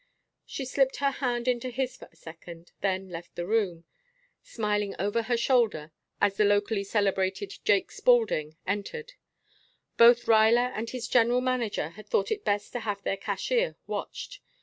[0.47, 3.83] She slipped her hand into his for a second, then left the room,
[4.41, 9.13] smiling over her shoulder, as the locally celebrated "Jake" Spaulding entered.
[9.97, 14.39] Both Ruyler and his general manager had thought it best to have their cashier watched.